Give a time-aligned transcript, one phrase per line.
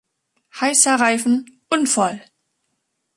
[0.59, 2.23] Heißer Reifen: Unfall!